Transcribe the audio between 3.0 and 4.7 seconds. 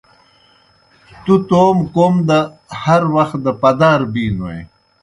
وخ دہ پَدَار بِینوئے۔